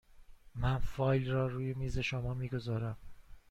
[0.55, 2.97] من فایل را روی میز شما می گذارم.